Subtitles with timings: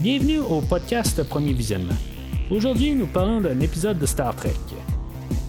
[0.00, 1.96] Bienvenue au podcast Premier Visionnement.
[2.52, 4.54] Aujourd'hui, nous parlons d'un épisode de Star Trek.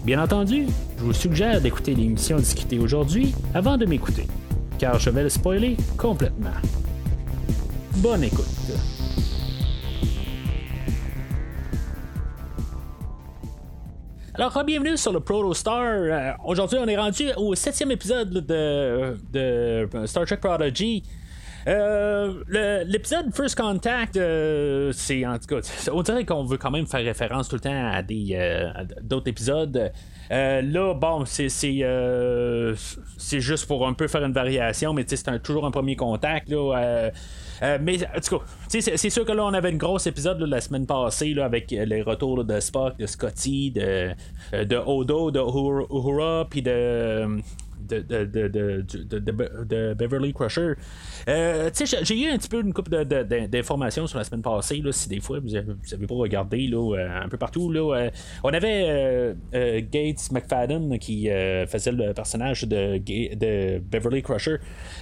[0.04, 0.66] Bien entendu,
[0.98, 4.26] je vous suggère d'écouter l'émission discutée aujourd'hui avant de m'écouter,
[4.76, 6.50] car je vais le spoiler complètement.
[7.98, 8.44] Bonne écoute.
[14.34, 15.80] Alors, bienvenue sur le Protostar.
[15.84, 21.04] Euh, Aujourd'hui, on est rendu au septième épisode de, de Star Trek Prodigy.
[21.66, 26.86] Euh, L'épisode First Contact, euh, c'est en tout cas, on dirait qu'on veut quand même
[26.86, 28.70] faire référence tout le temps à des euh,
[29.02, 29.92] d'autres épisodes.
[30.30, 35.70] Là, bon, c'est c'est juste pour un peu faire une variation, mais c'est toujours un
[35.70, 37.10] premier contact là.
[37.80, 40.86] mais en tout cas, c'est sûr que là, on avait une grosse épisode la semaine
[40.86, 44.10] passée là, avec les retours de Spock, de Scotty, de,
[44.52, 47.42] de Odo, de Uhura, puis de
[47.88, 48.84] de, de, de,
[49.64, 50.74] de, Beverly Crusher.
[51.28, 51.70] Euh,
[52.04, 55.20] j'ai- eu un petit peu une de- d'informations sur la semaine passée, là, si des
[55.20, 57.70] fois vous avez, pas regardé là, euh, un peu partout.
[57.70, 58.10] Là,
[58.44, 61.28] on avait euh, Gates McFadden qui
[61.68, 64.56] faisait le personnage de, de Beverly Crusher.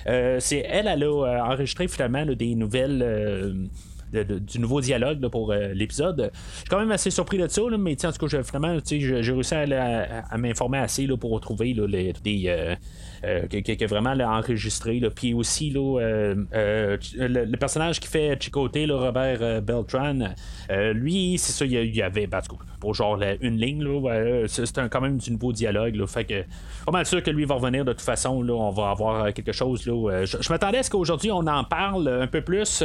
[0.06, 3.68] C'est elle, elle a enregistré finalement des nouvelles.
[4.14, 6.30] Euh, du nouveau dialogue pour euh, l'épisode.
[6.32, 8.38] Je suis quand même assez surpris de ça, là, mais en tout cas,
[8.80, 12.76] tu sais, j'ai réussi à, à- m'informer assez là, pour trouver là, les, des.
[13.22, 15.00] Que, que- que vraiment là, enregistré.
[15.00, 15.11] Là.
[15.11, 20.19] Puis aussi, euh, euh, le, le personnage qui fait Chicoté, Robert euh, Beltran,
[20.94, 23.83] lui, c'est ça, il y avait, cas, pour genre une ligne,
[24.47, 25.97] c'est quand même du nouveau dialogue.
[25.97, 26.42] Là, fait que,
[26.86, 28.42] pas mal sûr que lui va revenir de toute façon.
[28.42, 29.86] Là, on va avoir quelque chose.
[29.86, 32.82] Là, je je m'attendais à ce qu'aujourd'hui, on en parle un peu plus.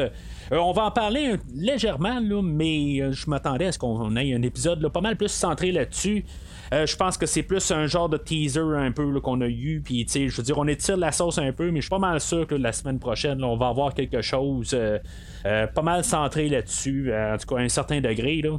[0.52, 5.02] On va en parler légèrement, mais je m'attendais à ce qu'on ait un épisode pas
[5.02, 6.26] mal plus centré là-dessus.
[6.74, 9.82] Euh, je pense que c'est plus un genre de teaser un peu qu'on a eu.
[9.84, 11.90] Puis, tu sais, je veux dire, on étire la sauce un peu, mais je suis
[11.90, 14.98] pas mal sûr que la semaine prochaine, on va avoir quelque chose euh,
[15.46, 18.42] euh, pas mal centré là-dessus, en tout cas à un certain degré.
[18.42, 18.58] Là.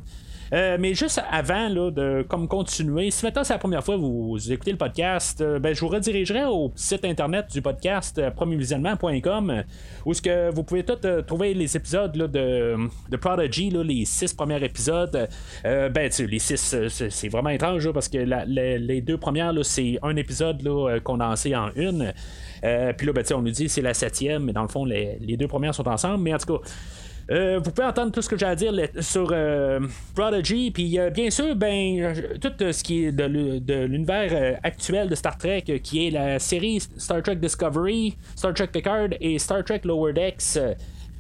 [0.55, 4.01] Euh, mais juste avant là, de comme continuer, si maintenant c'est la première fois que
[4.01, 8.31] vous, écoutez le podcast, euh, ben, je vous redirigerai au site internet du podcast euh,
[8.31, 9.63] premiervisionnement.com euh,
[10.07, 10.95] où que vous pouvez tout
[11.27, 12.77] trouver les épisodes là, de,
[13.11, 15.29] de Prodigy, là, les six premiers épisodes.
[15.65, 20.63] Ben, les six, c'est vraiment étrange parce que la- les, deux premières, c'est un épisode
[21.03, 22.13] condensé en une.
[22.63, 25.37] Puis là, ben, on nous dit c'est la septième, mais dans le fond, les, les
[25.37, 26.23] deux premières sont ensemble.
[26.23, 26.69] Mais en tout cas,
[27.31, 29.81] euh, vous pouvez entendre tout ce que j'ai à dire sur euh,
[30.15, 35.09] Prodigy, puis euh, bien sûr, ben tout ce qui est de, l'u- de l'univers actuel
[35.09, 39.65] de Star Trek, qui est la série Star Trek Discovery, Star Trek Picard et Star
[39.65, 40.59] Trek Lower Decks.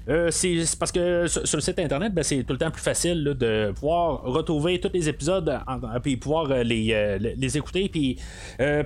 [0.09, 3.25] Euh, c'est parce que sur, le site internet, ben, c'est tout le temps plus facile
[3.25, 7.88] de pouvoir retrouver tous les épisodes en- puis pouvoir euh, les, euh, les- écouter.
[7.88, 8.19] Puis,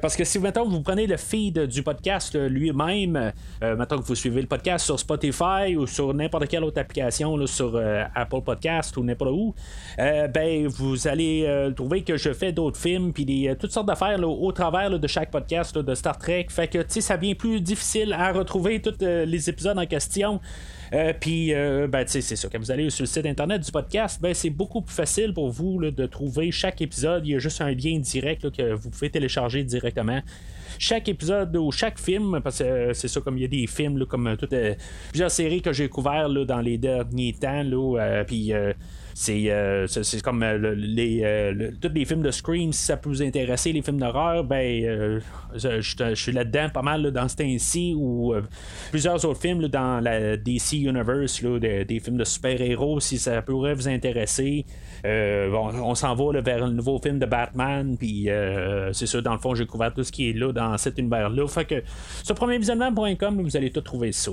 [0.02, 4.42] parce que si maintenant vous prenez le feed du podcast lui-même, maintenant que vous suivez
[4.42, 7.80] le podcast sur Spotify ou sur n'importe quelle autre application, sur
[8.14, 9.54] Apple Podcast ou n'importe où,
[9.96, 14.98] ben vous allez trouver que je fais d'autres films puis toutes sortes d'affaires au travers
[14.98, 16.46] de chaque podcast de Star Trek.
[16.50, 20.40] Fait que ça devient plus difficile à retrouver tous les épisodes en question.
[20.92, 22.48] Euh, puis, euh, ben, c'est ça.
[22.50, 25.50] Quand vous allez sur le site internet du podcast, ben, c'est beaucoup plus facile pour
[25.50, 27.26] vous là, de trouver chaque épisode.
[27.26, 30.20] Il y a juste un lien direct que vous pouvez télécharger directement.
[30.78, 33.66] Chaque épisode ou chaque film, parce que euh, c'est ça, comme il y a des
[33.66, 34.74] films, comme euh, toutes euh,
[35.10, 37.64] plusieurs séries que j'ai couvertes là, dans les derniers temps,
[38.26, 38.52] puis.
[39.28, 43.08] Euh, c'est, comme euh, le- les, euh, tous les films de Scream, si ça peut
[43.08, 45.20] vous intéresser, les films d'horreur, ben,
[45.54, 48.34] je, suis là-dedans pas mal dans ce temps-ci ou
[48.90, 53.88] plusieurs autres films dans la DC Universe, des films de super-héros, si ça pourrait vous
[53.88, 54.64] intéresser.
[55.04, 58.28] On s'en va vers le nouveau film de Batman, puis
[58.92, 61.46] c'est ça, dans le fond, j'ai couvert tout ce qui est là dans cet univers-là.
[61.48, 61.82] Fait que
[62.22, 64.32] sur premiervisionnement.com, vous allez tout trouver ça.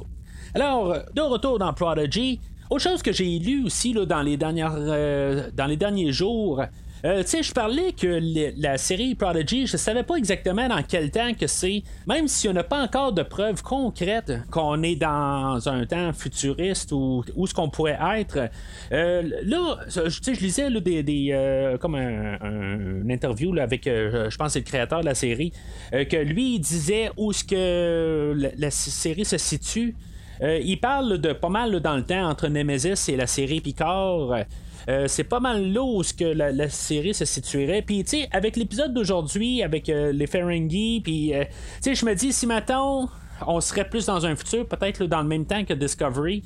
[0.53, 2.39] Alors, de retour dans Prodigy,
[2.69, 6.63] autre chose que j'ai lu aussi là, dans, les dernières, euh, dans les derniers jours,
[7.03, 8.19] euh, tu sais, je parlais que
[8.59, 12.53] la série Prodigy, je savais pas exactement dans quel temps que c'est, même si on
[12.53, 17.53] n'a pas encore de preuves concrètes qu'on est dans un temps futuriste ou où ce
[17.53, 18.49] qu'on pourrait être.
[18.91, 24.35] Euh, là, je lisais là, des, des, comme un, un- une interview là, avec, je
[24.37, 25.51] pense, le créateur de la série,
[25.91, 29.93] que lui il disait où ce que la, la série se situe.
[30.41, 34.45] Euh, il parle de pas mal dans le temps entre Nemesis et la série Picard.
[34.87, 37.81] Euh, c'est pas mal là où que la, série se situerait.
[37.81, 41.45] Puis, tu sais, avec l'épisode d'aujourd'hui, avec euh, les Ferengi, puis, tu
[41.81, 43.09] sais, je me dis, si maintenant
[43.45, 46.43] on serait plus dans un futur, peut-être dans le même temps que Discovery,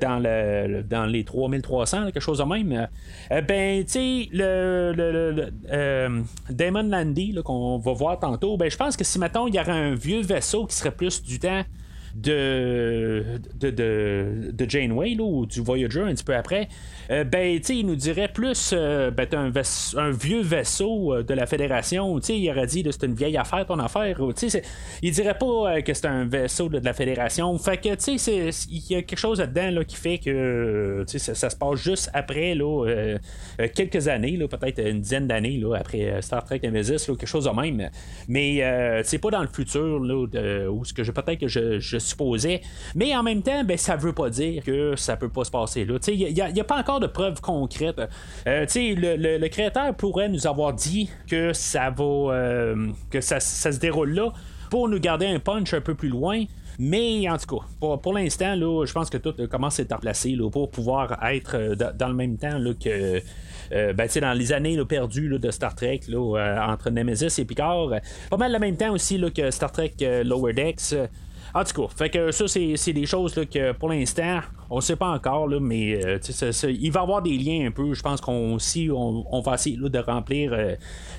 [0.00, 2.88] dans, le, le- dans les 3300, là, quelque chose de même,
[3.28, 9.02] ben, tu sais, le, le- Damon Landy, qu'on va voir tantôt, ben, je pense que
[9.02, 11.62] si, mettons, il y aurait un vieux vaisseau qui serait plus du temps
[12.14, 13.24] de,
[13.60, 13.70] de,
[14.52, 16.68] de, Janeway, ou du Voyager un petit peu après,
[17.10, 19.52] euh, ben, il nous dirait plus, euh, ben, un,
[19.98, 23.78] un, vieux vaisseau euh, de la Fédération, il aurait dit, c'est une vieille affaire, ton
[23.78, 24.18] affaire,
[25.02, 29.02] il dirait pas que c'est un vaisseau de, la Fédération, fait que, il y a
[29.02, 33.16] quelque chose là-dedans, là, qui fait que, ça, ça, se passe juste après, là,
[33.74, 37.88] quelques années, peut-être une dizaine d'années, après Star Trek Nemesis, quelque chose de même,
[38.28, 42.62] mais c'est pas dans le futur, là, où ce que je, peut-être que je, supposais,
[42.94, 45.84] mais en même temps, ben, ça veut pas dire que ça peut pas se passer,
[45.84, 48.00] là, il n'y a, a, pas encore de preuves concrètes.
[48.46, 53.78] Euh, le, le, créateur pourrait nous avoir dit que ça va euh, que ça, se
[53.78, 54.32] déroule là
[54.70, 56.44] pour nous garder un punch un peu plus loin.
[56.80, 60.70] Mais en tout cas, pour, l'instant, je pense que tout commence à être placé pour
[60.70, 63.20] pouvoir être euh, dans le même temps que.
[63.70, 67.90] Ben, dans les années perdues de Star Trek entre Nemesis et Picard,
[68.30, 69.92] pas mal le même temps aussi que Star Trek
[70.24, 70.94] Lower Decks.
[71.54, 74.40] En tout cas, fait que ça, c'est des choses que pour l'instant,
[74.70, 76.18] on sait pas encore, là, mais euh,
[76.68, 77.94] il va y avoir des liens un peu.
[77.94, 80.74] Je pense qu'on aussi on, va essayer de remplir euh,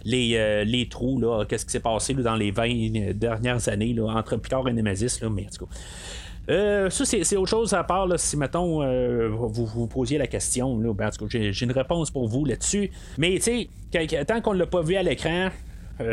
[0.05, 1.21] les, euh, les, trous.
[1.47, 5.19] Qu'est-ce qui s'est passé dans les 20 dernières années entre Picard et Nemesis.
[5.21, 6.89] Là, mais en tout cas.
[6.89, 8.83] ça, c'est autre chose à part si, mettons,
[9.29, 10.79] vous vous posiez la question.
[10.79, 12.91] Là, ben, j'ai une réponse pour vous là-dessus.
[13.17, 15.49] Mais, tu sais, tant qu'on ne l'a pas vu à l'écran,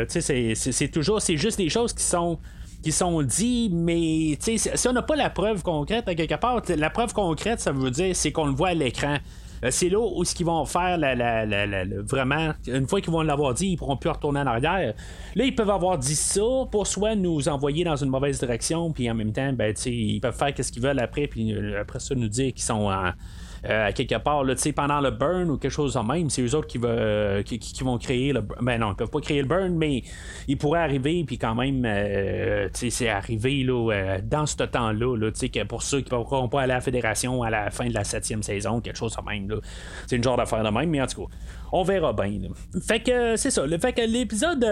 [0.07, 2.39] c'est toujours, c'est juste des choses qui sont
[2.81, 6.89] qui sont dits, mais si on n'a pas la preuve concrète à quelque part, la
[6.89, 9.17] preuve concrète, ça veut dire c'est qu'on le voit à l'écran.
[9.63, 13.53] Euh, c'est là où ce qu'ils vont faire la, vraiment une fois qu'ils vont l'avoir
[13.53, 14.93] dit ils pourront plus retourner en arrière
[15.35, 16.41] là ils peuvent avoir dit ça
[16.71, 20.37] pour soit nous envoyer dans une mauvaise direction puis en même temps ben, ils peuvent
[20.37, 23.11] faire ce qu'ils veulent après puis euh, après ça nous dire qu'ils sont en
[23.63, 26.67] à quelque part, là, pendant le burn ou quelque chose de même, c'est eux autres
[26.67, 28.63] qui, veut, qui, vont créer le burn.
[28.63, 30.03] Ben non, ils peuvent pas créer le burn, mais
[30.47, 35.31] ils pourraient arriver, puis quand même, euh, c'est arrivé là, euh, dans ce temps-là, là,
[35.31, 37.93] que pour ceux qui ne pourront pas aller à la fédération à la fin de
[37.93, 39.61] la septième saison, quelque chose de même.
[40.07, 41.33] C'est une genre d'affaire de même, mais en tout cas,
[41.71, 42.39] on verra bien.
[42.85, 43.65] Fait que c'est ça.
[43.65, 44.65] Le fait que l'épisode,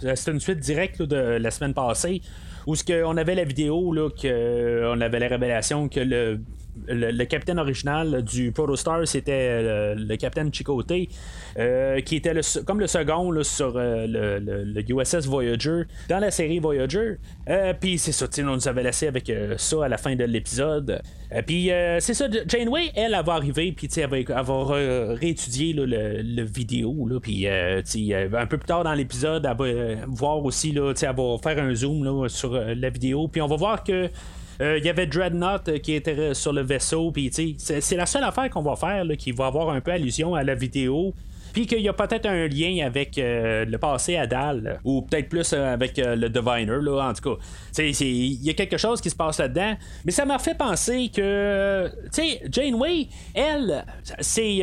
[0.00, 2.20] c'est une suite directe de la semaine passée
[2.66, 6.40] où ce qu'on avait la vidéo là, que on avait la révélation que le
[6.88, 10.92] le, capitaine original du Protostar, c'était euh, le, capitaine Chicote,
[11.58, 12.34] euh, qui était
[12.66, 17.16] comme le second sur euh, le, USS Voyager dans la série Voyager.
[17.80, 21.00] Puis c'est ça, on nous avait laissé avec ça à la fin de l'épisode.
[21.46, 21.70] Puis
[22.00, 27.08] c'est ça, Janeway, elle, elle va arriver, puis elle va, elle va réétudier le, vidéo.
[27.22, 31.62] Puis un peu plus tard dans l'épisode, elle va voir aussi, là, elle va faire
[31.62, 33.28] un zoom sur la vidéo.
[33.28, 34.08] Puis on va voir que
[34.60, 37.10] il y avait Dreadnought euh, qui était sur le vaisseau.
[37.10, 40.42] Puis, c'est la seule affaire qu'on va faire qui va avoir un peu allusion à
[40.42, 41.14] la vidéo.
[41.52, 45.30] Puis qu'il y a peut-être un lien avec euh, le passé à Dal, ou peut-être
[45.30, 47.42] plus avec le Diviner, là, en tout cas.
[47.78, 49.74] Il y a quelque chose qui se passe là-dedans.
[50.04, 53.86] Mais ça m'a fait penser que, tu sais, Janeway, elle,
[54.20, 54.58] c'est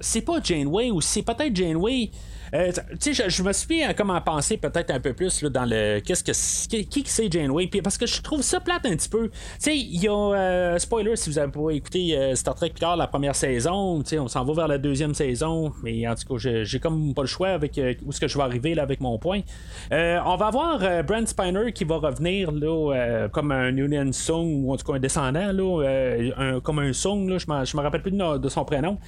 [0.00, 2.10] c'est pas Janeway, ou c'est peut-être Janeway
[2.52, 2.70] euh,
[3.00, 6.00] je, me suis mis à comment penser peut-être un peu plus là, dans le.
[6.00, 6.82] Qu'est-ce que.
[6.82, 7.66] Qui, c'est Janeway?
[7.68, 9.30] Puis, parce que je trouve ça plate un petit peu.
[9.62, 10.12] Tu il y a.
[10.12, 14.02] Euh, spoiler si vous avez pas écouté euh, Star Trek Picard la première saison.
[14.02, 15.72] Tu on s'en va vers la deuxième saison.
[15.82, 18.44] Mais en tout cas, j'ai comme pas le choix avec où est-ce que je vais
[18.44, 19.40] arriver là, avec mon point.
[19.90, 24.76] on va avoir Brent Spiner qui va revenir là, comme un Union Song, ou en
[24.76, 28.64] tout cas un descendant, là, comme un Song, là, je me rappelle plus de son
[28.64, 28.98] prénom.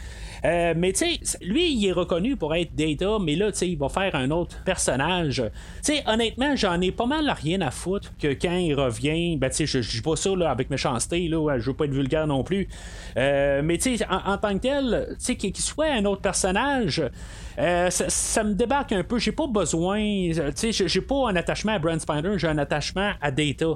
[0.44, 3.78] Mais tu sais, lui, il est reconnu pour être Data, mais là, tu sais, il
[3.78, 5.42] va faire un autre personnage.
[5.84, 9.50] Tu sais, honnêtement, j'en ai pas mal rien à foutre que quand il revient, ben,
[9.50, 12.26] tu sais, je dis pas ça là, avec méchanceté, là, je veux pas être vulgaire
[12.26, 12.68] non plus.
[13.16, 17.02] Euh, mais tu sais, en, tant que tel, tu sais, qu'il soit un autre personnage,
[17.58, 19.18] euh, ça, me débarque un peu.
[19.18, 19.98] J'ai pas besoin.
[19.98, 23.66] Tu sais, j'ai pas un attachement à Brand Spider, j'ai un attachement à Data.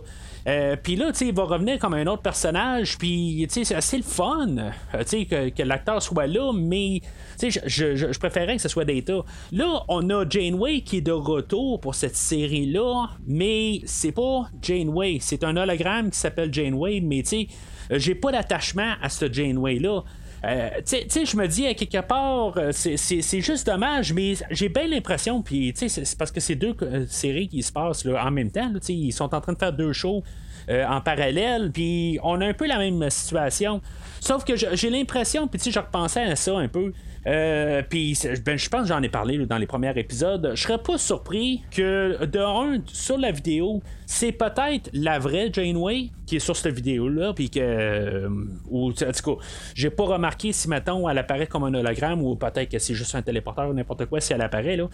[0.46, 2.98] Euh, puis là, tu sais, il va revenir comme un autre personnage.
[2.98, 4.46] Puis, tu sais, c'est assez le fun,
[4.92, 7.00] tu sais, que, l'acteur soit là, mais
[7.42, 9.22] je, préférais que ce soit Data.
[9.52, 15.18] Là, on a Janeway qui est de retour pour cette série-là, mais c'est pas Janeway.
[15.20, 17.46] C'est un hologramme qui s'appelle Janeway, mais tu sais,
[17.90, 20.02] euh, j'ai pas d'attachement à ce Janeway-là.
[20.44, 24.68] Euh, tu sais, je me dis à quelque part, euh, c'est juste dommage, mais j'ai
[24.68, 26.74] bien l'impression, puis c'est parce que c'est deux
[27.08, 28.72] séries qui se passent en même temps.
[28.88, 30.22] ils sont en train de faire deux shows
[30.68, 33.80] en parallèle, puis on a un peu la même situation.
[34.20, 36.92] Sauf que j'ai l'impression, puis tu sais, je repensais à ça un peu.
[37.26, 40.52] Euh, puis ben, je pense que j'en ai parlé dans les premiers épisodes.
[40.54, 46.10] Je serais pas surpris que de un sur la vidéo, c'est peut-être la vraie Janeway
[46.30, 47.58] qui est sur cette vidéo-là, puis que.
[47.60, 48.28] Euh,
[48.70, 49.42] ou, en tout cas,
[49.74, 53.16] j'ai pas remarqué si, mettons, elle apparaît comme un hologramme, ou peut-être que c'est juste
[53.16, 54.88] un téléporteur ou n'importe quoi si elle apparaît, là.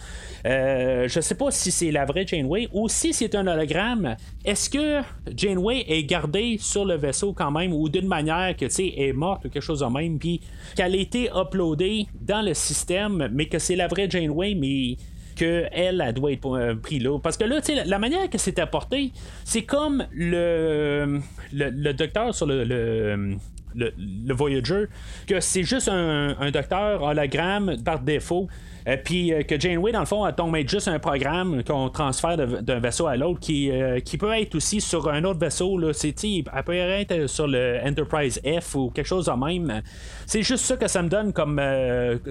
[0.47, 4.15] Euh, je sais pas si c'est la vraie Janeway, ou si c'est un hologramme.
[4.43, 5.01] Est-ce que
[5.35, 9.13] Janeway est gardée sur le vaisseau quand même, ou d'une manière que, tu sais, est
[9.13, 10.41] morte ou quelque chose de même, puis
[10.75, 14.97] qu'elle a été uploadée dans le système, mais que c'est la vraie Janeway, mais
[15.37, 17.17] qu'elle, elle doit être euh, pris là.
[17.19, 19.11] Parce que là, sais, la manière que c'est apporté,
[19.45, 21.21] c'est comme le,
[21.53, 24.85] le, docteur sur le, le, Voyager,
[25.27, 28.47] que c'est juste un, un, docteur hologramme par défaut.
[28.87, 32.37] Euh, puis euh, que Janeway, dans le fond, elle tombe juste un programme qu'on transfère
[32.37, 33.69] d'un vaisseau à l'autre qui,
[34.03, 35.77] qui peut être aussi sur un autre vaisseau.
[35.77, 35.91] Là.
[36.03, 39.81] Elle peut être sur le Enterprise F ou quelque chose de même.
[40.25, 41.61] C'est juste ça que ça me donne comme,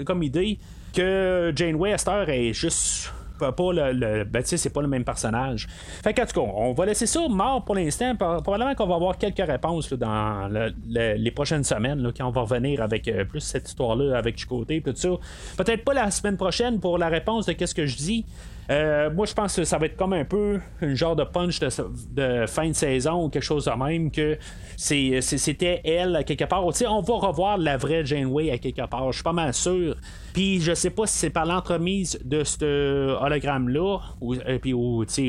[0.05, 0.59] comme idée
[0.97, 5.67] que Janeway Esther est juste pas le, ben, c'est pas le même personnage.
[6.03, 8.17] Fait tout cas, on va laisser ça mort pour l'instant.
[8.17, 10.51] Probablement qu'on va avoir quelques réponses dans
[10.89, 14.95] les prochaines semaines, quand on va revenir avec euh, plus cette histoire-là avec côté, tout
[14.95, 15.11] ça.
[15.59, 18.25] Peut-être pas la semaine prochaine pour la réponse de qu'est-ce que je dis.
[18.71, 21.61] Euh, moi, je pense que ça va être comme un peu un genre de punch
[21.61, 24.39] de, fin de saison ou quelque chose de même que
[24.77, 26.65] c'était elle à quelque part.
[26.65, 29.11] on va revoir la vraie Janeway à quelque part.
[29.13, 29.97] Je suis pas mal sûr.
[30.33, 34.75] Puis je sais pas si c'est par l'entremise de ce hologramme-là, ou, euh, puis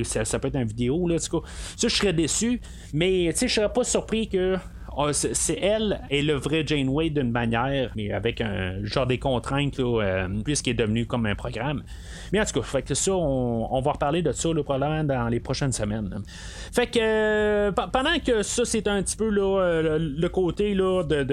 [0.03, 1.29] ça, ça, peut être une vidéo, là, ça,
[1.81, 2.59] je serais déçu,
[2.93, 4.57] mais je serais pas surpris que
[5.11, 10.27] c'est elle et le vrai Janeway d'une manière, mais avec un genre des contraintes, euh,
[10.43, 11.83] puisqu'il est devenu comme un programme.
[12.31, 15.39] Mais en tout cas, fait que ça, on, va reparler de ça probablement dans les
[15.39, 16.21] prochaines semaines.
[16.73, 21.25] Fait que euh, pendant que ça, c'est un petit peu euh, le, côté là, de,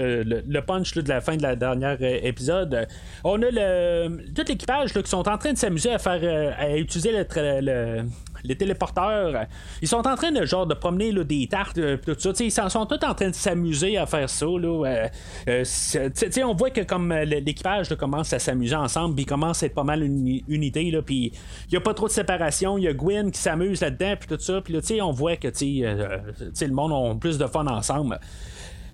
[0.47, 2.87] le punch de la fin de la dernière épisode,
[3.25, 7.13] on a le, tout l'équipage qui sont en train de s'amuser à faire à utiliser
[7.13, 8.05] le
[8.45, 9.47] les téléporteurs,
[9.81, 12.31] ils sont en train de promener des tartes, euh, tout ça.
[12.41, 14.47] ils sont tous en train de s'amuser à faire ça.
[14.47, 15.09] Là,
[15.49, 19.75] euh, euh, on voit que comme l'équipage commence à s'amuser ensemble, puis commence à être
[19.75, 20.83] pas mal une unité.
[20.83, 21.31] Il
[21.71, 22.77] n'y a pas trop de séparation.
[22.79, 24.61] Il y a Gwen qui s'amuse là-dedans, puis tout ça.
[24.61, 28.19] Puis on voit que le monde a plus de fun ensemble.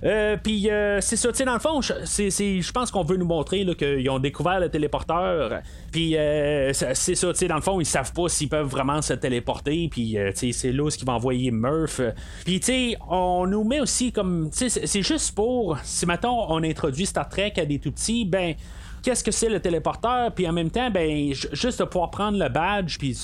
[0.03, 3.27] Euh, puis euh, c'est ça, tu sais, dans le fond, je pense qu'on veut nous
[3.27, 5.61] montrer qu'ils ont découvert le téléporteur.
[5.93, 9.03] Puis euh, c'est ça, tu sais, dans le fond, ils savent pas s'ils peuvent vraiment
[9.03, 9.89] se téléporter.
[9.91, 12.01] Puis c'est là ce qui va envoyer Murph.
[12.45, 16.47] Puis tu sais, on nous met aussi comme, tu sais, c'est juste pour, si maintenant
[16.49, 18.55] on introduit Star Trek à des tout petits, ben
[19.03, 22.49] qu'est-ce que c'est le téléporteur, puis en même temps, ben, juste de pouvoir prendre le
[22.49, 23.15] badge, puis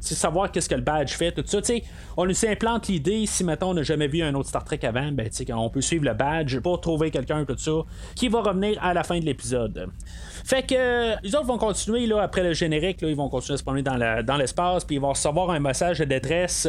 [0.00, 1.60] savoir qu'est-ce que le badge fait, tout ça.
[2.16, 5.12] on nous implante l'idée, si mettons on n'a jamais vu un autre Star Trek avant,
[5.12, 7.72] ben, on peut suivre le badge pour trouver quelqu'un, tout ça,
[8.14, 9.88] qui va revenir à la fin de l'épisode.
[10.44, 13.62] Fait que les autres vont continuer là, après le générique, ils vont continuer à se
[13.62, 16.68] promener dans, l'espace, puis ils vont recevoir un message de détresse.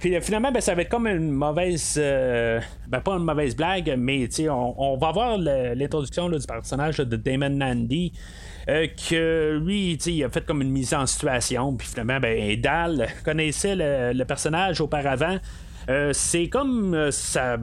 [0.00, 1.96] Puis finalement, ben, ça va être comme une mauvaise.
[1.98, 7.16] Euh, ben, pas une mauvaise blague, mais on, on va voir l'introduction du personnage de
[7.16, 8.12] Damon Nandy.
[8.68, 13.08] Euh, que lui, il a fait comme une mise en situation, puis finalement, ben, Dal
[13.24, 15.38] connaissait le, personnage auparavant.
[16.12, 17.58] c'est comme ça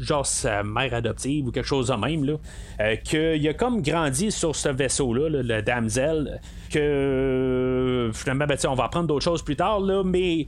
[0.00, 2.34] genre sa mère adoptive ou quelque chose de même, là,
[2.80, 6.40] euh, qu'il a comme grandi sur ce vaisseau-là, le damsel,
[6.70, 10.46] que euh, finalement, ben, on va apprendre d'autres choses plus tard, là, mais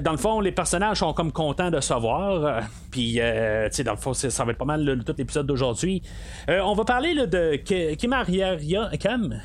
[0.00, 4.12] dans le fond, les personnages sont comme contents de savoir, euh, puis dans le fond,
[4.12, 6.02] ça va être pas mal tout l'épisode d'aujourd'hui.
[6.48, 7.56] on va parler de
[7.94, 9.40] Kimarium,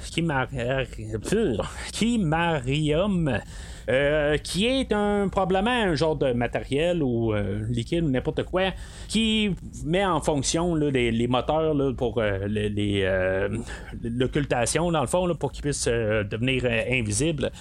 [1.94, 3.39] Kimarium
[3.89, 8.72] euh, qui est un probablement un genre de matériel ou euh, liquide ou n'importe quoi
[9.08, 13.50] qui met en fonction les, moteurs pour euh,
[14.03, 17.51] l'occultation dans le fond pour qu'ils puissent devenir invisibles.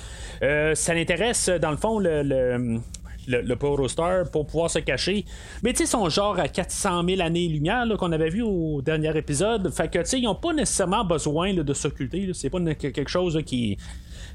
[0.41, 2.81] ça l'intéresse dans le fond le, le
[3.27, 5.25] le, Star pour pouvoir se cacher.
[5.63, 9.73] Mais tu sais, son genre à 400 000 années-lumière qu'on avait vu au dernier épisode.
[9.73, 12.31] Fait que tu sais, ils n'ont pas nécessairement besoin de s'occulter.
[12.35, 13.77] C'est pas quelque chose qui,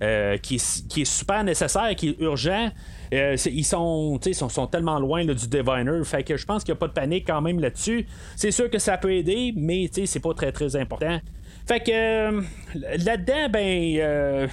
[0.02, 2.72] euh, qui, est super nécessaire, qui est urgent.
[3.14, 6.04] Euh, ils sont, sont, sont, tellement loin du Diviner.
[6.04, 8.08] Fait que je pense qu'il n'y a pas de panique quand même là-dessus.
[8.36, 11.20] C'est sûr que ça peut aider, mais c'est pas très très important.
[11.68, 12.42] Fait que euh,
[12.74, 14.50] là-dedans, ben.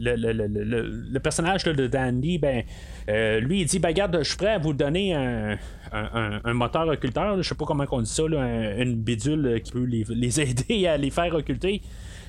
[0.00, 2.62] Le, personnage de Dandy, ben,
[3.40, 5.58] lui, il dit ben, Regarde, je suis prêt à vous donner un,
[6.54, 7.42] moteur occulteur.
[7.42, 10.96] Je sais pas comment on dit ça, une bidule qui peut les, les, aider à
[10.96, 11.82] les faire occulter.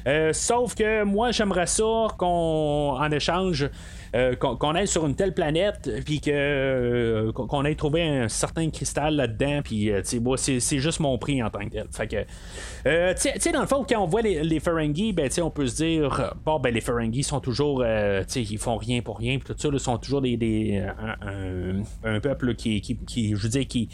[0.08, 3.70] Euh, sauf que moi, j'aimerais ça qu'on, en échange,
[4.14, 8.70] euh, qu'on, aille sur une telle planète, puis que, euh, qu'on ait trouvé un certain
[8.70, 11.86] cristal là-dedans, puis c'est, juste mon prix en tant que tel.
[11.92, 15.76] Fait que, dans le fond, quand on voit les, les Ferengi, ben, on peut se
[15.78, 19.70] dire, bon, ben, les Ferengi sont toujours, ils font rien pour rien, puis tout ça,
[19.72, 20.84] ils sont toujours des,
[22.04, 23.90] un, peuple qui, qui, je veux dire, qui,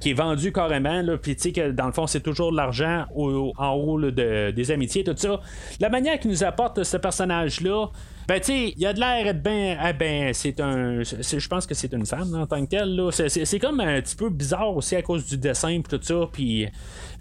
[0.00, 3.06] qui est vendu carrément, puis tu sais que dans le fond, c'est toujours de l'argent
[3.14, 5.40] en haut de, des amitiés, tout ça.
[5.80, 7.90] La manière qu'il nous apporte ce personnage-là,
[8.26, 11.02] Ben, tu sais, il y a de l'air être ben, ah, ben, c'est un.
[11.02, 12.96] Je pense que c'est une femme en tant que telle.
[12.96, 13.10] Là.
[13.10, 16.28] C'est, comme un petit peu bizarre aussi à cause du dessin et tout ça.
[16.32, 16.68] Puis.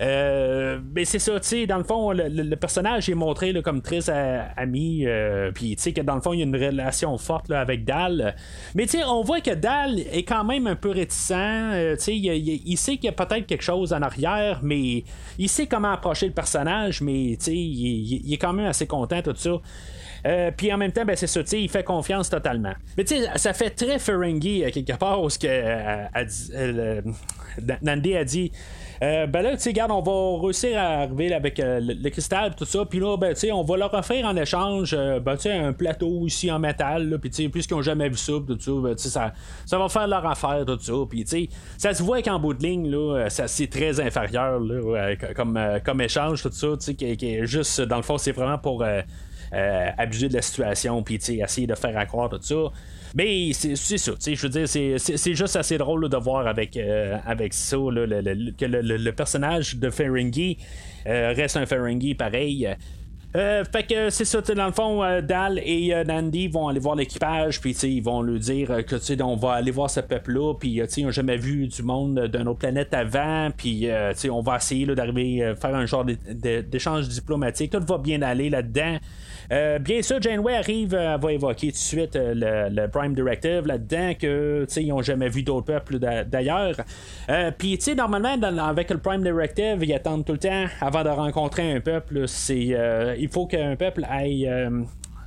[0.01, 3.81] Euh, mais c'est ça, tu sais, dans le fond, le, personnage est montré là, comme
[3.81, 5.05] très ami.
[5.05, 7.61] Euh, puis, tu sais, que dans le fond, il y a une relation forte là,
[7.61, 8.35] avec Dal.
[8.75, 11.31] Mais, tu sais, on voit que Dal est quand même un peu réticent.
[11.31, 15.03] Euh, tu sais, il, sait qu'il y a peut-être quelque chose en arrière, mais
[15.37, 19.21] il sait comment approcher le personnage, mais, tu sais, il, est quand même assez content,
[19.21, 19.51] tout ça.
[20.25, 22.73] Euh, puis en même temps, ben, c'est ça, il fait confiance totalement.
[22.97, 26.23] Mais tu sais, ça fait très Ferengi quelque part, où ce que euh, a
[28.23, 28.51] dit.
[29.01, 32.63] Euh, ben là, tu sais, regarde, on va réussir à arriver avec le, cristal tout
[32.63, 32.85] ça.
[32.85, 35.73] Puis là, ben, tu sais, on va leur offrir en échange, ben, tu sais, un
[35.73, 37.17] plateau ici en métal.
[37.19, 39.33] Puis, tu sais, puisqu'ils n'ont jamais vu ça, tout ça, ben, tu sais, ça,
[39.65, 40.93] ça va faire leur affaire, tout ça.
[41.09, 44.61] Puis, tu sais, ça se voit qu'en bout de ligne, là, ça, c'est très inférieur,
[44.61, 48.85] là, comme, comme échange, tout ça, tu sais, juste, dans le fond, c'est vraiment pour
[49.53, 52.71] euh, abuser de la situation, puis essayer de faire accroire tout ça.
[53.15, 57.53] Mais c'est ça, je veux dire, c'est juste assez drôle de voir avec, euh, avec
[57.53, 60.57] ça que le, personnage de Ferengi
[61.05, 62.67] euh, reste un Ferengi pareil.
[63.33, 67.71] Fait que c'est ça, dans le fond, Dal et Nandi vont aller voir l'équipage, puis
[67.71, 71.37] ils vont lui dire que on va aller voir ce peuple-là, puis ils n'ont jamais
[71.37, 73.87] vu du monde d'une autre planète avant, puis
[74.29, 77.71] on va essayer d'arriver à faire un genre d'échange diplomatique.
[77.71, 78.97] Tout va bien aller là-dedans.
[79.51, 83.65] Euh, bien sûr, Janeway arrive, elle va évoquer tout de suite euh, le, Prime Directive
[83.65, 86.75] là-dedans, que ils n'ont jamais vu d'autres peuples d'ailleurs.
[87.29, 88.35] Euh, puis, tu sais, normalement,
[88.65, 92.27] avec le Prime Directive, ils attendent tout le temps avant de rencontrer un peuple.
[92.27, 92.75] C'est,
[93.23, 94.69] il faut qu'un peuple ait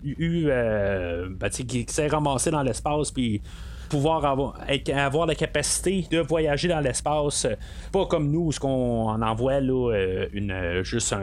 [0.05, 3.43] eu, ben, qui s'est ramassé dans l'espace, puis
[3.89, 4.55] pouvoir avoir,
[4.95, 7.47] avoir la capacité de voyager dans l'espace,
[7.93, 11.15] pas comme nous, ce qu'on envoie là, euh, une, juste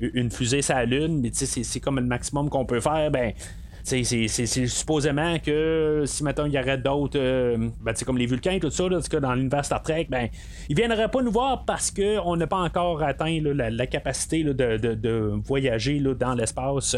[0.00, 3.32] une fusée sur la Lune, mais c'est comme le maximum qu'on peut faire, ben.
[3.88, 8.70] C'est, supposément que si maintenant il y aurait d'autres, euh, ben, comme les Vulcains, tout
[8.70, 8.84] ça,
[9.20, 10.28] dans l'univers Star Trek, ben,
[10.68, 16.00] ils viendraient pas nous voir parce qu'on n'a pas encore atteint la, capacité de, voyager
[16.00, 16.96] dans l'espace.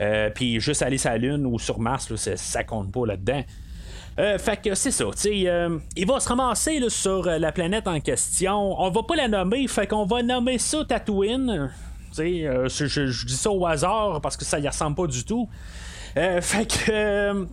[0.00, 3.44] Euh, puis juste aller sur la Lune ou sur Mars, ça compte pas là-dedans.
[4.18, 8.80] Euh, fait que c'est ça, euh, il va se ramasser sur la planète en question.
[8.80, 11.70] On va pas la nommer, fait qu'on va nommer ça Tatooine.
[12.16, 15.48] Je, je, dis ça au hasard parce que ça y ressemble pas du tout.
[16.40, 17.46] Fait que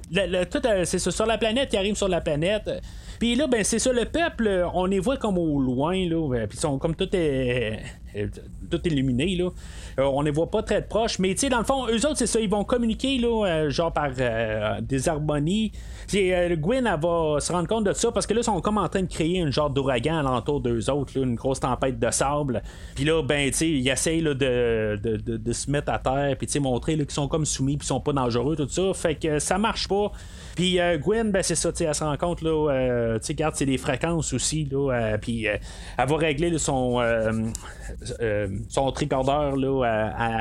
[0.86, 2.70] c'est ça, sur la planète, il arrive sur la planète.
[3.20, 6.58] Puis là, ben c'est ça, le peuple, on les voit comme au loin, là, puis
[6.58, 7.80] ils sont comme tout, est,
[8.70, 9.50] tout illuminés, là.
[10.00, 12.18] Euh, on les voit pas très proches, mais tu sais, dans le fond, eux autres,
[12.18, 15.72] c'est ça, ils vont communiquer, là, euh, genre par euh, des harmonies.
[16.14, 18.78] Euh, Gwyn, elle va se rendre compte de ça parce que là, ils sont comme
[18.78, 22.62] en train de créer un genre d'ouragan alentour d'eux autres, une grosse tempête de sable.
[22.96, 24.36] Puis là, ben, tu sais, ils essayent de,
[24.96, 28.00] de, se mettre à terre, puis tu sais, montrer qu'ils sont comme soumis, puis sont
[28.00, 28.94] pas dangereux, tout ça.
[28.94, 30.12] Fait que ça marche pas.
[30.56, 33.56] Puis euh, Gwen, ben c'est ça, elle se rend compte, là, euh, tu sais, garde,
[33.56, 35.60] c'est des fréquences aussi, là, euh, puis elle
[35.98, 37.02] va régler son,
[38.70, 39.84] son tricordeur, là,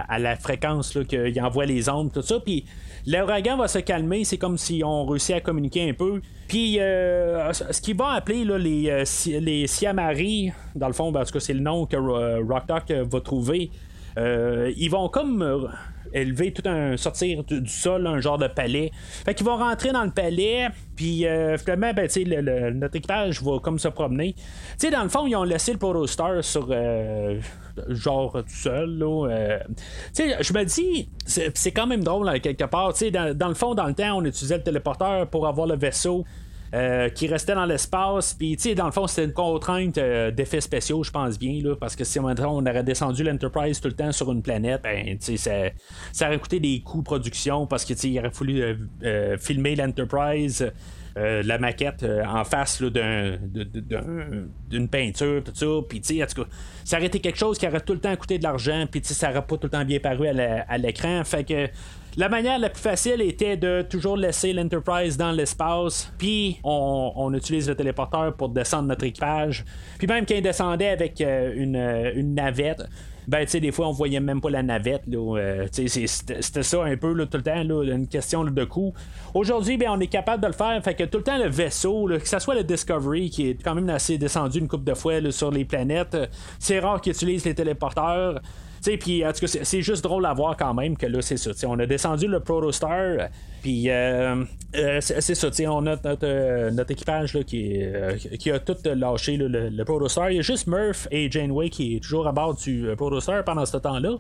[0.09, 2.67] à, la fréquence, là, qu'il envoie les ondes, tout ça, puis
[3.07, 6.21] l'ouragan va se calmer, c'est comme si on réussit à communiquer un peu.
[6.49, 9.05] Puis, ce qu'ils vont appeler les,
[9.41, 13.71] les Siamari, dans le fond, parce que c'est le nom que Rock va trouver,
[14.17, 15.71] ils vont comme
[16.13, 18.91] élever tout un sortir du, sol un genre de palais.
[19.25, 23.59] Fait qu'ils vont rentrer dans le palais puis euh, finalement ben, le, notre équipage va
[23.59, 24.35] comme se promener.
[24.35, 24.43] Tu
[24.79, 27.41] sais dans le fond ils ont laissé le Protostar sur euh,
[27.89, 29.59] genre tout seul là euh.
[30.15, 32.93] tu sais je me dis c'est quand même drôle quelque part.
[33.13, 36.25] Dans, dans, le fond dans le temps on utilisait le téléporteur pour avoir le vaisseau
[36.75, 38.35] euh, qui restait dans l'espace.
[38.35, 41.61] Puis, tu sais, dans le fond, c'était une contrainte euh, d'effets spéciaux, je pense bien,
[41.63, 45.19] là, parce que si on aurait descendu l'Enterprise tout le temps sur une planète, ben,
[45.19, 45.51] tu sais, ça,
[46.13, 48.63] ça, aurait coûté des coûts de production parce que, tu sais, il aurait fallu
[49.05, 50.73] euh, filmer l'Enterprise.
[51.17, 53.69] La maquette en face d'une
[54.89, 55.67] peinture, tout ça.
[55.89, 56.49] Puis, tu sais, en tout cas,
[56.85, 59.09] ça aurait été quelque chose qui aurait tout le temps coûté de l'argent, puis, tu
[59.09, 61.23] sais, ça aurait pas tout le temps bien paru à l'écran.
[61.25, 61.69] Fait que
[62.17, 67.69] la manière la plus facile était de toujours laisser l'Enterprise dans l'espace, puis on, utilise
[67.69, 69.65] le téléporteur pour descendre notre équipage.
[69.97, 72.83] Puis même quand il descendait avec euh, euh, une, navette,
[73.29, 75.03] ben, tu sais, des fois, on voyait même pas la navette.
[75.13, 78.93] Euh, c'était ça un peu tout le temps, une question de coût.
[79.35, 80.83] Aujourd'hui, ben, on est capable de le faire.
[80.83, 83.75] Fait que tout le temps, le vaisseau, que ce soit le Discovery, qui est quand
[83.75, 86.17] même assez descendu une coupe de fois sur les planètes,
[86.59, 88.41] c'est rare qu'ils utilisent les téléporteurs
[88.83, 91.51] puis en tout cas, c'est juste drôle à voir quand même que là, c'est ça.
[91.69, 93.29] On a descendu le Protostar,
[93.63, 94.45] puis euh,
[94.77, 95.49] euh, c'est ça.
[95.71, 97.81] On a notre, euh, notre équipage là, qui,
[98.39, 100.31] qui a tout lâché le, le, Protostar.
[100.31, 103.67] Il y a juste Murph et Janeway qui est toujours à bord du Protostar pendant
[103.67, 104.19] ce temps-là.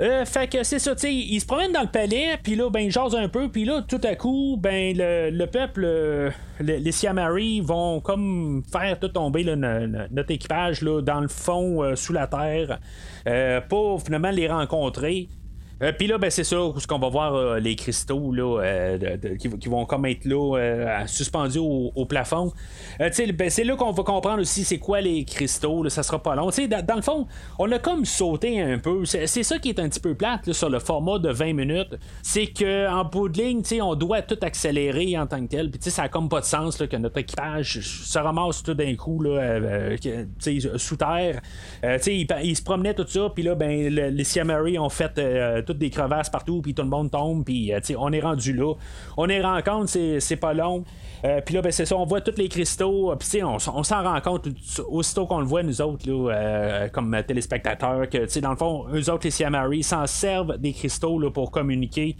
[0.00, 2.70] Euh, fait que c'est ça, tu sais, ils se promènent dans le palais, puis là,
[2.70, 6.92] ben, ils jasent un peu, puis là, tout à coup, ben, le, peuple, euh, les
[6.92, 12.26] Siamari vont comme faire tout tomber notre équipage là, dans le fond, euh, sous la
[12.26, 12.78] terre,
[13.68, 15.28] pour finalement les rencontrer.
[15.82, 19.16] Euh, puis là, ben, c'est ça, ce qu'on va voir euh, les cristaux là, euh,
[19.36, 22.52] qui, vont comme être là, suspendus au, plafond.
[22.98, 23.10] Ben,
[23.50, 26.50] c'est là qu'on va comprendre aussi c'est quoi les cristaux, ça sera pas long.
[26.50, 27.26] Dans, dans, le fond,
[27.58, 29.04] on a comme sauté un peu.
[29.04, 31.96] C'est, ça qui est un petit peu plate sur le format de 20 minutes.
[32.22, 35.70] C'est qu'en bout de ligne, on doit tout accélérer en tant que tel.
[35.70, 39.20] Puis ça a comme pas de sens que notre équipage se ramasse tout d'un coup
[39.22, 39.58] là,
[40.76, 41.40] sous terre.
[41.82, 45.20] ils, se promenaient tout ça, puis là, ben, les Siamari ont fait
[45.64, 48.74] tout des crevasses partout, puis tout le monde tombe, puis euh, on est rendu là.
[49.16, 50.84] On est rencontre, c'est pas long.
[51.24, 53.12] Euh, puis là, ben, c'est ça, on voit tous les cristaux.
[53.12, 54.48] Euh, puis on, on s'en rend compte
[54.88, 59.24] aussitôt qu'on le voit, nous autres, là, comme téléspectateurs, que dans le fond, eux autres,
[59.24, 62.16] les Siamari, s'en servent des cristaux là, pour communiquer.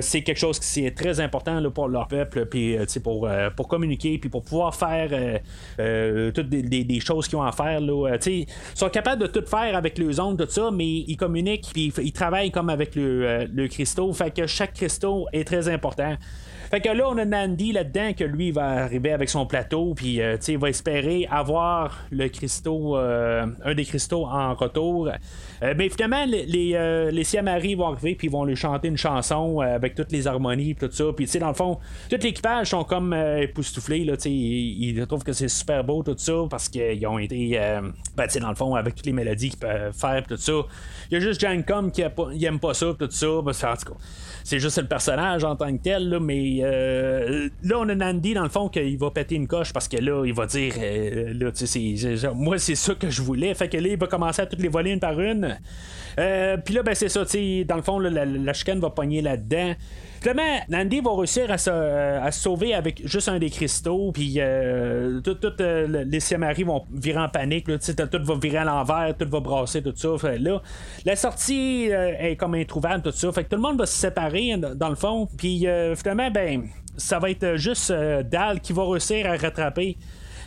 [0.00, 4.18] c'est quelque chose qui est très important là, pour leur peuple, puis pour, pour communiquer,
[4.18, 5.40] puis pour pouvoir faire
[6.34, 7.80] toutes des, choses qu'ils ont à faire.
[7.80, 11.70] Là, ils sont capables de tout faire avec les ondes, tout ça, mais ils communiquent,
[11.72, 14.12] puis ils travaillent comme avec le, euh, le cristaux.
[14.12, 16.16] Fait que chaque cristaux est très important.
[16.72, 20.22] Fait que là, on a Nandy là-dedans que lui va arriver avec son plateau, puis
[20.22, 25.10] euh, il va espérer avoir le cristaux, euh, un des cristaux en retour.
[25.62, 28.96] Euh, mais finalement, les, les, les Siamari vont arriver, puis ils vont lui chanter une
[28.96, 31.04] chanson avec toutes les harmonies, tout ça.
[31.14, 31.78] Puis, tu sais, dans le fond,
[32.10, 36.32] tout l'équipage sont comme époustouflés, là, sais, ils, trouvent que c'est super beau, tout ça,
[36.50, 37.60] parce qu'ils ont été,
[38.16, 40.52] ben, tu sais, dans le fond, avec toutes les mélodies qu'ils peuvent faire, tout ça.
[41.10, 43.98] Il y a juste Jancom qui aime pas ça, tout ça, parce en tout cas
[44.44, 48.34] c'est juste le personnage en tant que tel, là, mais euh, là, on a Nandy,
[48.34, 51.32] dans le fond, qu'il va péter une coche parce que là, il va dire, euh,
[51.34, 53.54] là, tu sais, moi, c'est ça que je voulais.
[53.54, 55.58] Fait que là, il va commencer à toutes les voler une par une.
[56.18, 58.90] Euh, puis là, ben, c'est ça, tu sais, dans le fond, la, la chicane va
[58.90, 59.74] pogner là-dedans.
[60.20, 65.20] Finalement, Nandy va réussir à se, à sauver avec juste un des cristaux, puis euh,
[66.06, 69.82] les Siamari vont virer en panique, là, tout va virer à l'envers, tout va brasser,
[69.82, 70.10] tout ça.
[70.38, 70.62] Là,
[71.04, 73.32] la sortie est comme introuvable, tout ça.
[73.32, 75.66] Fait que tout le monde va se séparer dans le fond, puis
[75.96, 79.96] finalement, ben, ça va être juste Dal qui va réussir à rattraper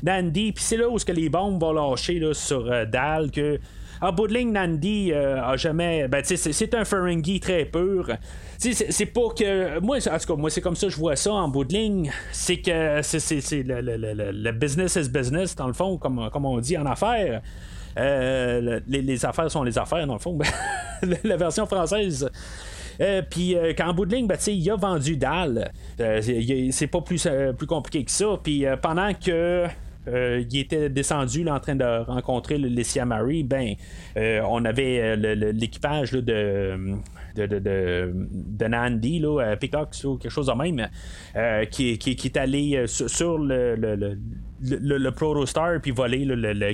[0.03, 3.59] Nandy, puis c'est là où que les bombes vont lâcher là, sur Dal que
[4.01, 6.07] en bout de ligne, Nandy euh, a jamais.
[6.07, 8.09] Ben, c'est un Ferengi très pur.
[8.57, 9.79] C'est pas que.
[9.79, 12.11] Moi, en tout cas, moi, c'est comme ça je vois ça en bout de ligne.
[12.31, 17.41] C'est que c'est le, business is business, dans le fond, comme, on dit en affaires.
[17.97, 20.37] Euh, les, affaires sont les affaires, dans le fond.
[21.23, 22.29] la version française.
[23.01, 25.71] Euh, puis quand en bout de ligne, ben, il a vendu Dal.
[25.97, 27.27] c'est pas plus,
[27.57, 28.39] plus compliqué que ça.
[28.41, 29.67] Puis pendant que
[30.07, 33.73] euh, il était descendu en train de rencontrer le, les Siamari, ben,
[34.17, 36.95] euh, on avait euh, l'équipage de,
[37.35, 40.87] de, de, de, Nandi, là, Peacock ou quelque chose de même,
[41.69, 44.17] qui, qui, qui, est allé sur, le, le, le
[44.61, 46.73] le, Protostar puis voler le, le,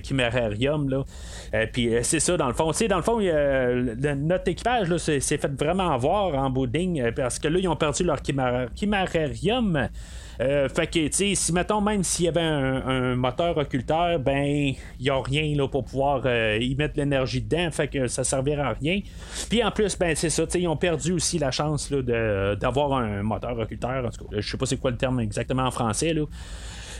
[1.72, 2.72] puis c'est ça dans le fond.
[2.88, 7.68] dans le fond, notre équipage s'est fait vraiment avoir en bouding parce que là, ils
[7.68, 8.20] ont perdu leur
[8.76, 9.90] Chimerarium.
[10.40, 14.76] Euh, fait que, tu si mettons, même s'il y avait un, moteur occulteur, ben, il
[15.00, 18.68] n'y a rien là, pour pouvoir euh, y mettre l'énergie dedans, fait que ça servira
[18.68, 19.02] à rien.
[19.50, 23.24] Puis en plus, ben, c'est ça, tu ils ont perdu aussi la chance d'avoir un
[23.24, 24.06] moteur occulteur.
[24.06, 26.24] En tout cas, je sais pas c'est quoi le terme exactement en français, là.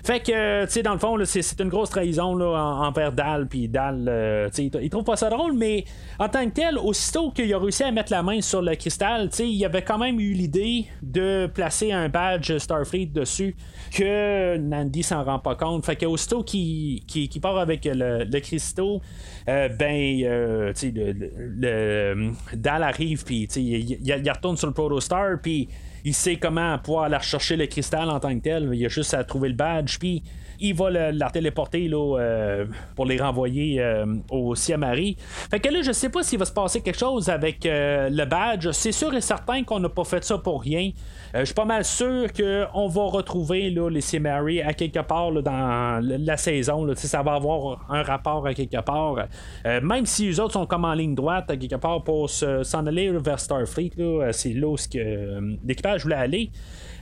[0.04, 3.48] Fait que, tu sais, dans le fond, c'est une grosse trahison là, envers Dal.
[3.48, 5.86] Puis Dal, euh, tu sais, il trouve pas ça drôle, mais
[6.20, 9.30] en tant que tel, aussitôt qu'il a réussi à mettre la main sur le cristal,
[9.30, 13.56] tu sais, il avait quand même eu l'idée de placer un badge Starfleet dessus
[13.92, 15.86] que Nandy s'en rend pas compte.
[15.86, 17.02] Fait que aussitôt qu'il
[17.42, 19.02] part avec le, le cristaux,
[19.48, 24.68] euh, ben, euh, tu sais, le, Dal arrive, puis tu sais, il, il, retourne sur
[24.68, 25.70] le Protostar, puis
[26.04, 28.70] il sait comment pouvoir aller rechercher le cristal en tant que tel.
[28.74, 30.24] Il a juste à trouver le badge, puis
[30.62, 35.18] il va la téléporter là, euh, pour les renvoyer euh, au Siamari.
[35.50, 38.26] Fait que là, je sais pas s'il va se passer quelque chose avec euh, le
[38.26, 38.70] badge.
[38.72, 40.92] C'est sûr et certain qu'on n'a pas fait ça pour rien.
[41.34, 46.00] je suis pas mal sûr qu'on va retrouver là, les Siamari à quelque part dans
[46.02, 46.88] la saison.
[46.96, 49.28] Ça va avoir un rapport à quelque part.
[49.66, 53.12] même si les autres sont comme en ligne droite à quelque part pour s'en aller
[53.12, 53.92] vers Starfleet,
[54.32, 54.76] c'est là où
[55.66, 56.52] l'équipage voulait aller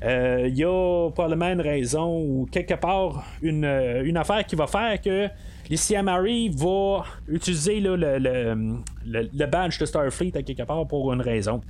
[0.02, 4.56] il euh, y a probablement une raison ou quelque part une, euh, une affaire qui
[4.56, 5.28] va faire que
[5.70, 8.18] les Siamari va utiliser le, le,
[9.06, 11.62] le, badge de Starfleet à quelque part pour une raison.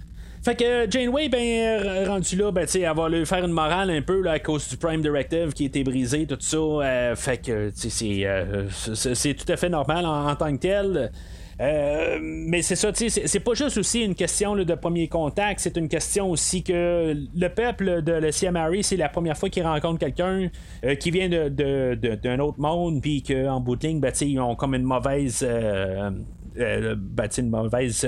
[0.41, 4.25] Fait que Janeway, ben, rendu là, ben, elle va lui faire une morale un peu
[4.29, 7.15] à cause du Prime Directive qui était brisé, tout ça.
[7.15, 11.11] fait que c'est tout à fait normal en tant que tel.
[11.59, 15.89] Euh, mais c'est ça, c'est pas juste aussi une question de premier contact, c'est une
[15.89, 20.49] question aussi que le peuple de le CMRI, c'est la première fois qu'il rencontre quelqu'un
[20.85, 24.39] euh, qui vient d'un de, de, autre monde, puis qu'en bout de ligne, ben, ils
[24.39, 25.45] ont comme une mauvaise.
[25.47, 26.11] Euh,
[26.55, 28.05] ben, une mauvaise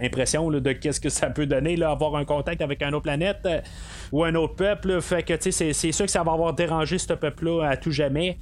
[0.00, 3.48] impression de qu'est-ce que ça peut donner là, avoir un contact avec un autre planète
[4.12, 5.00] ou un autre peuple.
[5.00, 8.38] Fait que c'est sûr que ça va avoir dérangé ce peuple-là à tout jamais.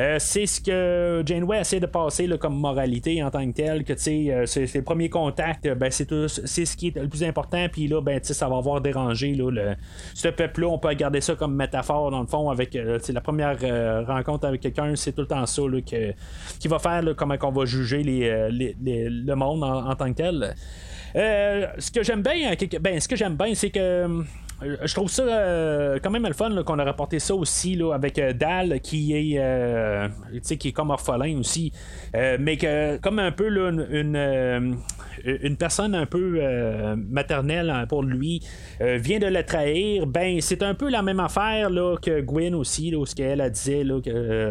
[0.00, 3.92] Euh, c'est ce que Janeway essaie de passer comme moralité en tant que tel, que
[3.92, 8.00] euh, c'est le premier contact, ben, c'est ce qui est le plus important, puis là,
[8.00, 9.74] ben, ça va avoir dérangé le,
[10.14, 10.68] ce peuple-là.
[10.68, 13.58] On peut regarder ça comme métaphore, dans le fond, avec euh, la première
[14.06, 18.02] rencontre avec quelqu'un, c'est tout le temps ça qui va faire comment on va juger
[18.02, 20.54] les, le monde en, tant que tel.
[21.14, 24.22] ce que j'aime bien, ben, ce que j'aime bien, c'est que euh,
[24.82, 28.18] je trouve ça euh, quand même le fun qu'on a rapporté ça aussi là, avec
[28.18, 29.40] euh, Dal qui est
[30.58, 31.72] qui est comme orphelin aussi.
[32.14, 34.76] Mais que comme un peu là, une,
[35.24, 36.40] une personne un peu
[36.96, 38.42] maternelle hein, pour lui
[38.80, 42.90] vient de le trahir ben c'est un peu la même affaire là, que Gwen aussi
[42.90, 44.00] là, ce qu'elle a dit là,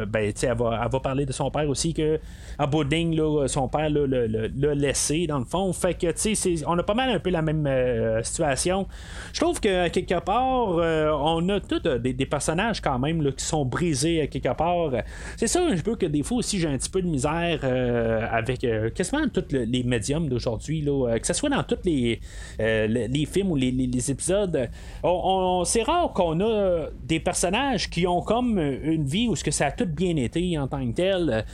[0.08, 2.19] ben, elle, va, elle va parler de son père aussi que
[2.60, 5.71] là, son père l'a laissé dans le fond.
[5.74, 6.08] Fait que
[6.67, 7.67] on a pas mal un peu la même
[8.24, 8.88] situation.
[9.34, 13.46] Je trouve que quelque part, euh, on a tous euh, des, personnages quand même qui
[13.46, 14.92] sont brisés à quelque part.
[15.38, 18.28] C'est ça un peu que des fois aussi j'ai un petit peu de misère euh,
[18.32, 22.20] avec quasiment tous les médiums d'aujourd'hui, que ce soit dans tous les,
[22.60, 24.70] les, films ou les, épisodes.
[25.04, 29.52] On, c'est rare qu'on a des personnages qui ont comme une vie où ce que
[29.52, 31.46] ça a tout bien été en tant que tel.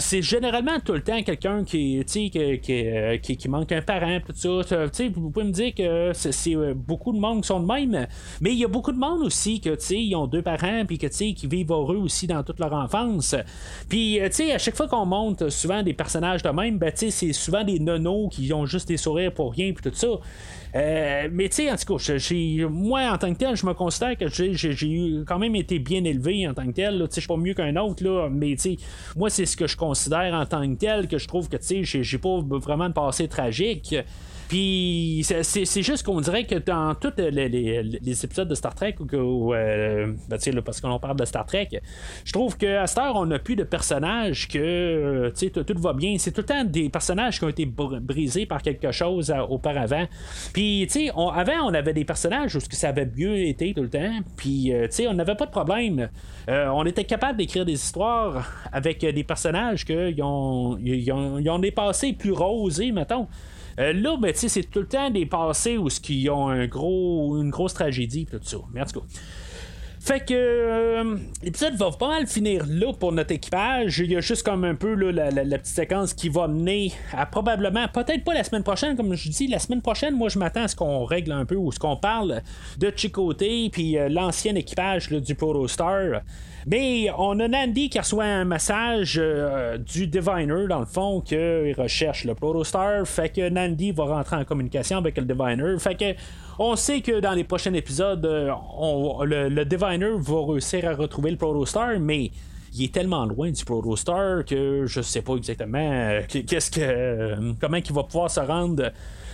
[0.00, 4.86] c'est généralement tout le temps quelqu'un qui, qui, qui, qui, manque un parent, tout ça.
[5.14, 8.06] Vous pouvez me dire que c'est beaucoup de monde sont de même.
[8.40, 10.98] Mais il y a beaucoup de monde aussi que, tu ils ont deux parents, puis
[10.98, 13.34] que, tu qui vivent heureux aussi dans toute leur enfance.
[13.88, 16.92] Puis, euh, tu sais, à chaque fois qu'on monte souvent des personnages de même, ben,
[16.92, 20.08] tu c'est souvent des nonos qui ont juste des sourires pour rien, puis tout ça.
[20.74, 24.16] Euh, mais tu sais, en tout cas, moi en tant que tel, je me considère
[24.16, 27.06] que j'ai quand même été bien élevé en tant que tel.
[27.10, 28.56] Je suis pas mieux qu'un autre, là, mais
[29.16, 32.18] moi, c'est ce que je considère en tant que tel, que je trouve que j'ai
[32.18, 33.94] pas vraiment de passé tragique.
[34.48, 40.12] Puis c'est juste qu'on dirait que dans tous les, épisodes de Star Trek, ou, euh,
[40.28, 41.68] ben, parce qu'on parle de Star Trek,
[42.24, 46.16] je trouve qu'à cette heure, on n'a plus de personnages que euh, tout, va bien.
[46.18, 50.06] C'est tout le temps des personnages qui ont été brisés par quelque chose euh, auparavant.
[50.52, 53.90] Puis, tu sais, avant, on avait des personnages où ça avait mieux été tout le
[53.90, 54.20] temps.
[54.36, 56.08] Puis, tu sais, on n'avait pas de problème.
[56.48, 61.72] on était capable d'écrire des histoires avec des personnages qui ont, ils ont, ont des
[61.72, 63.26] passés plus rosés, mettons.
[63.78, 67.50] Euh, là, ben, c'est tout le temps des passés où ils ont un gros, une
[67.50, 68.58] grosse tragédie, tout ça.
[68.72, 69.06] Mais en tout cas.
[70.06, 73.98] Fait que euh, l'épisode va pas mal finir là pour notre équipage.
[73.98, 77.26] Il y a juste comme un peu là, la, petite séquence qui va mener à
[77.26, 80.62] probablement, peut-être pas la semaine prochaine, comme je dis, la semaine prochaine, moi je m'attends
[80.62, 82.40] à ce qu'on règle un peu ou ce qu'on parle
[82.78, 86.20] de Chicoté puis euh, l'ancien équipage du Protostar.
[86.68, 91.74] Mais on a Nandy qui reçoit un message euh, du Diviner, dans le fond, qu'il
[91.76, 93.04] recherche le Protostar.
[93.08, 95.78] Fait que Nandy va rentrer en communication avec le Diviner.
[95.80, 96.14] Fait que
[96.58, 98.52] on sait que dans les prochains épisodes, euh,
[99.24, 102.30] le, Diviner va réussir à retrouver le Protostar, mais
[102.74, 107.76] il est tellement loin du Protostar que je sais pas exactement euh, qu'est-ce que comment
[107.76, 108.90] il va pouvoir se rendre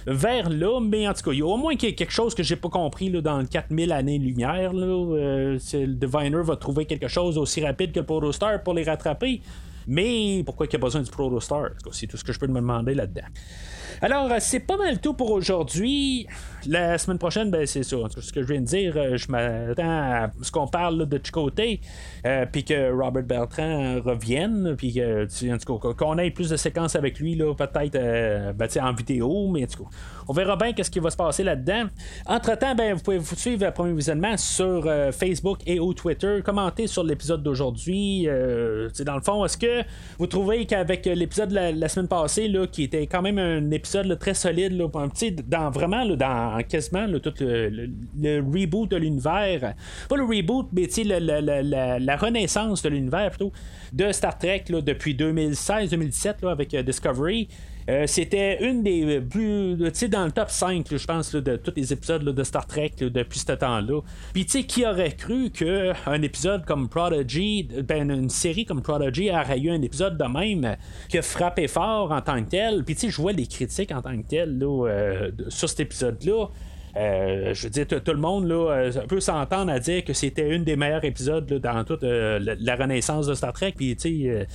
[0.07, 2.57] vers là, mais en tout cas, il y a au moins quelque chose que j'ai
[2.57, 4.73] pas compris là, dans 4000 années-lumière.
[4.75, 9.41] Euh, le Diviner va trouver quelque chose aussi rapide que le Protostar pour les rattraper.
[9.87, 11.71] Mais pourquoi il y a besoin du Protostar?
[11.93, 13.27] C'est tout ce que je peux me demander là-dedans.
[14.01, 16.27] Alors, euh, c'est pas mal tout pour aujourd'hui.
[16.67, 17.97] La semaine prochaine, ben, c'est ça.
[18.21, 21.81] Ce que je viens de dire, euh, je m'attends à ce qu'on parle de Chicoté,
[22.25, 25.01] euh, puis que Robert Bertrand revienne, puis
[25.97, 29.85] qu'on ait plus de séquences avec lui, peut-être ben, en vidéo, mais en
[30.29, 31.85] on verra bien qu'est-ce qui va se passer là-dedans.
[32.27, 36.41] Entre-temps, ben, vous pouvez vous suivre le premier visionnement sur Facebook et au Twitter.
[36.45, 38.27] Commentez sur l'épisode d'aujourd'hui.
[38.27, 39.83] dans le fond, est-ce que
[40.19, 43.82] vous trouvez qu'avec l'épisode de la, semaine passée, là, qui était quand même un épisode
[44.19, 44.89] très solide, là,
[45.47, 49.75] dans vraiment dans quasiment tout le, reboot de l'univers.
[50.09, 53.53] Pas le reboot, mais la, renaissance de l'univers plutôt
[53.93, 57.49] de Star Trek depuis 2016-2017 avec euh, Discovery.
[57.89, 59.77] Euh, c'était une des plus.
[59.79, 62.93] Tu sais, dans le top 5, je pense, de tous les épisodes de Star Trek
[63.01, 64.01] depuis ce temps-là.
[64.33, 69.31] Puis, tu sais, qui aurait cru qu'un épisode comme Prodigy, ben, une série comme Prodigy
[69.31, 70.77] aurait eu un épisode de même
[71.09, 72.85] qui a frappé fort en tant que tel?
[72.85, 76.49] Puis tu sais, je vois les critiques en tant que tel là, sur cet épisode-là.
[76.95, 80.77] je veux dire, tout le monde là, peut s'entendre à dire que c'était une des
[80.77, 83.75] meilleurs épisodes dans toute la, renaissance de Star Trek.
[83.77, 84.47] Puis, tu sais,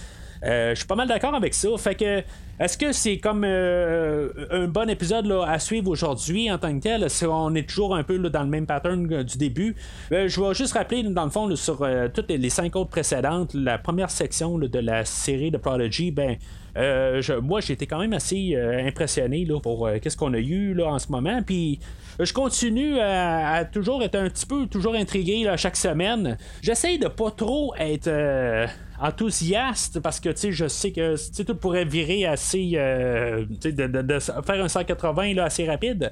[0.44, 1.70] je suis pas mal d'accord avec ça.
[1.78, 2.24] Fait que
[2.60, 7.08] est-ce que c'est comme euh, un bon épisode à suivre aujourd'hui en tant que tel?
[7.08, 9.76] Si on est toujours un peu dans le même pattern du début?
[10.12, 13.54] Euh, je vais juste rappeler, dans le fond, sur euh, toutes les cinq autres précédentes,
[13.54, 16.38] la première section de la série de Prodigy, ben.
[17.44, 21.12] moi, j'ai été quand même assez impressionné pour qu'est-ce qu'on a eu là, en ce
[21.12, 21.42] moment.
[21.44, 21.80] Puis,
[22.20, 26.38] je continue à, toujours être un petit peu toujours intrigué chaque semaine.
[26.64, 28.10] J'essaie de pas trop être
[29.00, 35.46] enthousiaste parce que je sais que tout pourrait virer Euh, de, faire un 180 là,
[35.46, 36.12] assez rapide.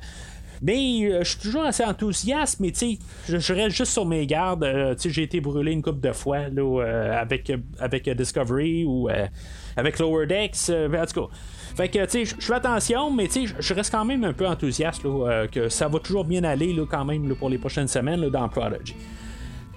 [0.62, 4.26] Mais euh, je suis toujours assez enthousiaste, mais tu je, je reste juste sur mes
[4.26, 4.64] gardes.
[4.64, 9.10] Euh, j'ai été brûlé une couple de fois là, avec, avec Discovery ou
[9.76, 10.70] avec Lower Decks.
[10.70, 11.36] en tout cas.
[11.76, 14.32] Fait que, tu sais, je fais attention, mais tu sais, je reste quand même un
[14.32, 15.04] peu enthousiaste
[15.52, 18.96] que ça va toujours bien aller là, quand même pour les prochaines semaines dans Prodigy.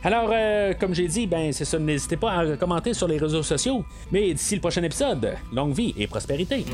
[0.05, 3.43] Alors, euh, comme j'ai dit, ben c'est ça, n'hésitez pas à commenter sur les réseaux
[3.43, 3.85] sociaux.
[4.13, 6.65] Mais d'ici le prochain épisode, longue vie et prospérité.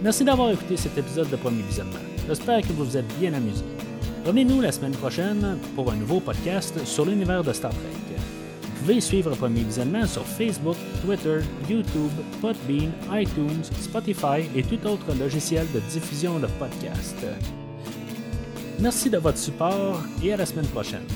[0.00, 1.98] Merci d'avoir écouté cet épisode de Premier Visionnement.
[2.28, 3.64] J'espère que vous vous êtes bien amusé.
[4.28, 8.18] Revenez-nous la semaine prochaine pour un nouveau podcast sur l'univers de Star Trek.
[8.60, 12.12] Vous pouvez suivre Premier Visionnement sur Facebook, Twitter, YouTube,
[12.42, 17.24] Podbean, iTunes, Spotify et tout autre logiciel de diffusion de podcasts.
[18.78, 21.06] Merci de votre support et à la semaine prochaine.